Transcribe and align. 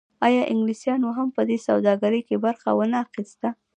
آیا 0.27 0.43
انګلیسانو 0.51 1.09
هم 1.17 1.27
په 1.35 1.41
دې 1.49 1.57
سوداګرۍ 1.67 2.21
کې 2.27 2.35
برخه 2.45 2.69
ونه 2.77 2.97
اخیسته؟ 3.05 3.49